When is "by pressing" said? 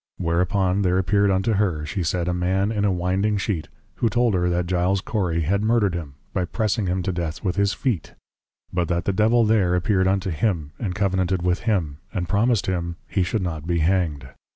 6.33-6.87